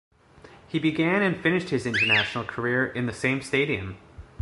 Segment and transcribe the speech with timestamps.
[0.67, 3.97] He began and finished his international career in the same stadium.